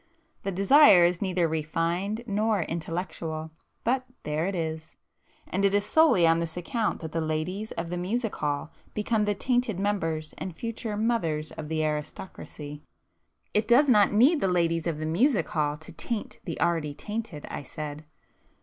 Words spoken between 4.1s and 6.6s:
there it is,—and it is solely on this